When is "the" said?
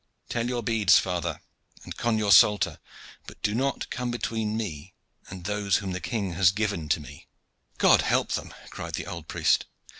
5.91-5.99, 8.95-9.05